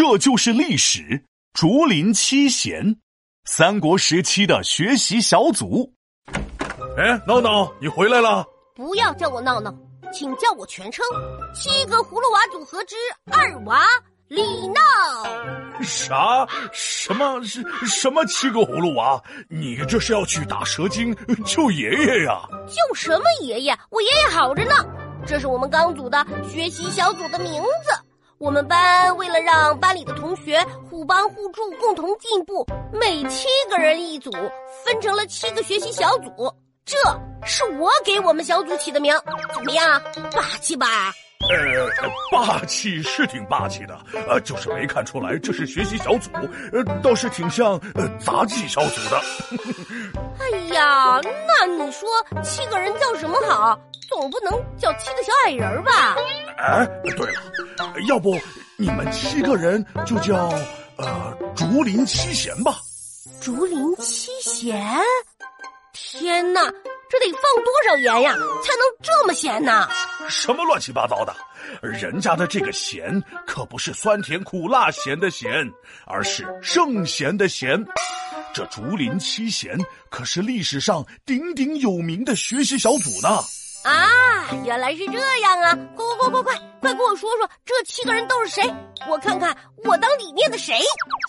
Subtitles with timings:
[0.00, 1.26] 这就是历史。
[1.52, 2.96] 竹林七贤，
[3.44, 5.92] 三国时期的学习小组。
[6.96, 8.42] 哎，闹闹，你回来了？
[8.74, 9.70] 不要叫我闹闹，
[10.10, 11.04] 请叫我全称：
[11.54, 12.96] 七个葫芦娃组合之
[13.30, 13.86] 二娃
[14.28, 15.82] 李闹。
[15.82, 16.48] 啥？
[16.72, 19.22] 什么是什么七个葫芦娃？
[19.50, 21.14] 你这是要去打蛇精
[21.44, 22.40] 救爷爷呀？
[22.66, 23.78] 救什么爷爷？
[23.90, 24.72] 我爷爷好着呢。
[25.26, 28.09] 这是我们刚组的学习小组的名字。
[28.40, 34.30] 我们班为了让班里的同学互帮互助、共同进步，每七个人一组，
[34.82, 36.30] 分成了七个学习小组。
[36.86, 36.96] 这
[37.44, 39.14] 是我给我们小组起的名，
[39.52, 40.02] 怎么样？
[40.32, 41.12] 霸气吧？
[41.48, 46.30] 呃，霸气是挺霸气的，呃，就是没看出来这是学习小组，
[46.72, 49.20] 呃，倒是挺像呃杂技小组的。
[50.38, 52.08] 哎呀，那你说
[52.42, 53.78] 七个人叫什么好？
[54.08, 56.16] 总不能叫七个小矮人吧？
[56.58, 57.40] 哎，对了，
[58.08, 58.38] 要不
[58.76, 60.52] 你们七个人就叫
[60.96, 62.76] 呃竹林七贤吧？
[63.40, 65.00] 竹林七贤？
[65.92, 66.60] 天哪，
[67.08, 68.38] 这得放多少盐呀，才
[68.76, 69.88] 能这么咸呢？
[70.28, 71.34] 什么乱七八糟的？
[71.82, 75.50] 人家的这个咸可不是酸甜苦辣咸的咸，
[76.06, 77.84] 而是圣贤的贤。
[78.52, 83.28] 这竹林七贤可是历史上鼎鼎有名的学习小组呢。
[83.82, 85.74] 啊，原来是这样啊！
[85.96, 88.62] 快快快快快，快跟我说说这七个人都是谁？
[89.08, 90.78] 我看看我当里面的谁。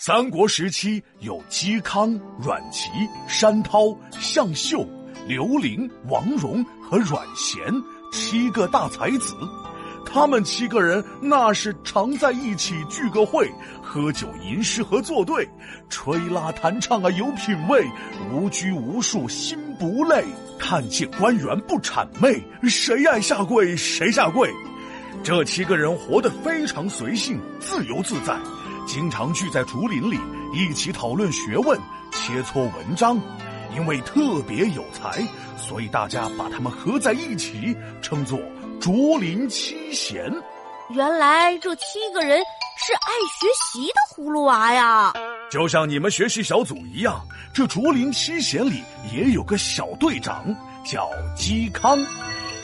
[0.02, 2.90] 三国时期有嵇康、阮籍、
[3.26, 4.86] 山涛、向秀、
[5.26, 7.62] 刘伶、王戎和阮咸
[8.12, 9.34] 七个大才子。
[10.04, 13.50] 他们七个人那是常在一起聚个会，
[13.82, 15.48] 喝酒吟诗和作对，
[15.88, 17.82] 吹拉弹唱啊有品味，
[18.30, 20.22] 无拘无束心不累，
[20.58, 24.52] 看见官员不谄媚，谁爱下跪谁下跪。
[25.22, 28.36] 这七个人活得非常随性自由自在，
[28.86, 30.18] 经常聚在竹林里
[30.52, 31.78] 一起讨论学问、
[32.10, 33.18] 切磋文章。
[33.74, 35.22] 因为特别有才，
[35.56, 38.38] 所以大家把他们合在一起，称作。
[38.80, 40.28] 竹林七贤，
[40.90, 42.38] 原来这七个人
[42.84, 45.12] 是爱学习的葫芦娃呀！
[45.48, 47.24] 就像你们学习小组一样，
[47.54, 48.82] 这竹林七贤里
[49.12, 50.52] 也有个小队长，
[50.84, 51.96] 叫嵇康。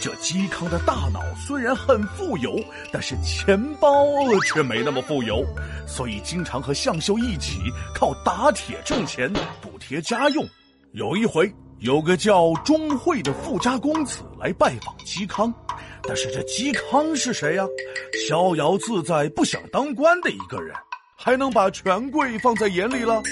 [0.00, 2.56] 这嵇康的大脑虽然很富有，
[2.92, 3.90] 但是钱包
[4.44, 5.44] 却没那么富有，
[5.86, 7.58] 所以经常和向秀一起
[7.94, 10.44] 靠打铁挣钱补贴家用。
[10.92, 15.52] 有一回，有个叫钟会的富家公子来拜访嵇康。
[16.02, 17.66] 但是这嵇康是谁呀？
[18.26, 20.74] 逍遥自在、不想当官的一个人，
[21.14, 23.22] 还能把权贵放在眼里了？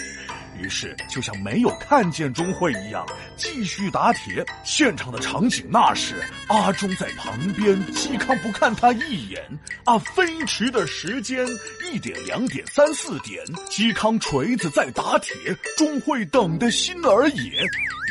[0.60, 3.06] 于是就像没有看见钟会一样，
[3.36, 4.44] 继续打铁。
[4.64, 9.42] 现场的场景那是阿忠在旁边，嵇康不看他一眼。
[9.84, 11.46] 啊，飞驰的时间
[11.92, 15.34] 一点、两点、三四点，嵇康锤子在打铁，
[15.76, 17.62] 钟会等的心儿也。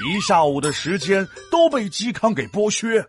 [0.07, 3.05] 一下午的时间都被嵇康给剥削。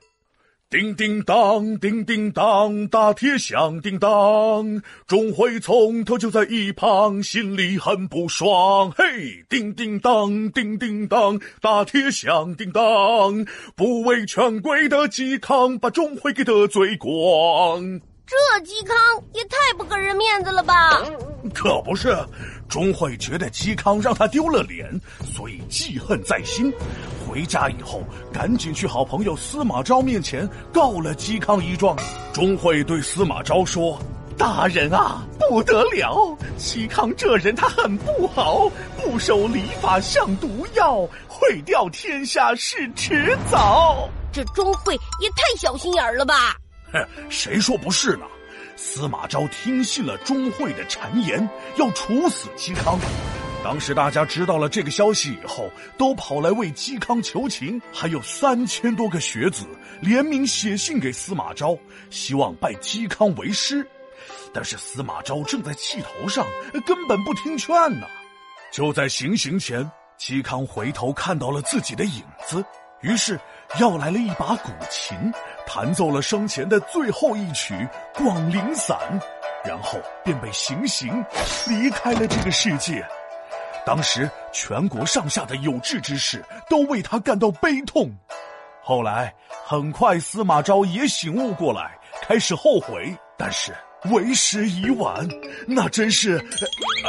[0.68, 4.82] 叮叮当，叮叮当，打铁响叮当。
[5.06, 8.90] 钟会从头就在一旁，心里很不爽。
[8.90, 12.82] 嘿，叮叮当，叮叮当，打铁响叮当。
[13.76, 18.00] 不畏权贵的嵇康，把钟会给得罪光。
[18.26, 18.34] 这
[18.64, 18.96] 嵇康
[19.34, 21.00] 也太不给人面子了吧？
[21.54, 22.08] 可不是，
[22.68, 24.88] 钟会觉得嵇康让他丢了脸，
[25.24, 26.72] 所以记恨在心。
[27.26, 31.96] 回家以后，赶紧去好朋友司马昭面前告了嵇康一状。
[32.32, 33.98] 钟会对司马昭说
[34.38, 36.36] ：“大人啊，不得了！
[36.58, 44.08] 嵇康这人他很不好，不守礼法像毒药，毁掉天下是迟早。
[44.32, 46.56] 这钟会也太小心眼了吧？”
[46.92, 48.26] 哼， 谁说不是呢？
[48.76, 52.98] 司马昭听信了钟会的谗言，要处死嵇康。
[53.64, 59.66] 当时大家知道了这个消息以后，都跑来为嵇康求情，还有三千多个学子
[60.00, 61.76] 联名写信给司马昭，
[62.10, 63.84] 希望拜嵇康为师。
[64.52, 66.46] 但是司马昭正在气头上，
[66.86, 68.06] 根本不听劝呢。
[68.70, 72.64] 就在行刑前，嵇康回头看到了自己的影子，
[73.00, 73.40] 于是
[73.80, 75.16] 要来了一把古琴，
[75.66, 77.74] 弹奏了生前的最后一曲
[78.14, 78.96] 《广陵散》，
[79.68, 81.24] 然后便被行刑，
[81.68, 83.04] 离开了这个世界。
[83.84, 88.10] 当时全国上下的有志之士都为他感到悲痛，
[88.82, 89.34] 后来
[89.64, 93.74] 很快司马昭也醒悟过来，开始后悔，但是
[94.10, 95.26] 为时已晚，
[95.66, 96.38] 那真是……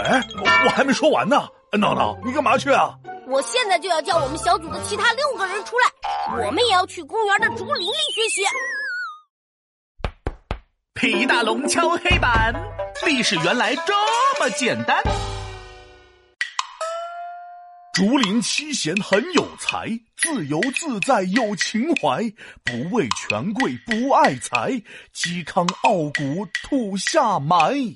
[0.03, 0.21] 哎，
[0.65, 2.93] 我还没说完呢，闹闹，你干嘛去啊？
[3.29, 8.41] 我现在就要叫我们小组的其他六个人出来，我们也要去公园的竹林里学习。
[10.93, 12.53] 皮大龙敲黑板，
[13.05, 13.93] 历史原来这
[14.39, 15.03] 么简单。
[17.93, 22.23] 竹林七贤很有才，自由自在有情怀，
[22.63, 24.71] 不畏权贵不爱财，
[25.13, 27.93] 嵇康傲骨土下埋。